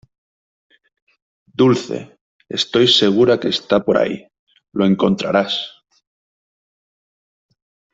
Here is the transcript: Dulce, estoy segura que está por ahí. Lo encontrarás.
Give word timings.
Dulce, 1.59 1.99
estoy 2.49 2.87
segura 2.87 3.39
que 3.39 3.49
está 3.49 3.85
por 3.85 3.97
ahí. 3.99 4.27
Lo 4.73 4.83
encontrarás. 4.87 5.53